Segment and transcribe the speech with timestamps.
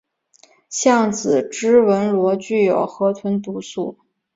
[0.67, 3.99] 橡子织纹螺具有河鲀毒素。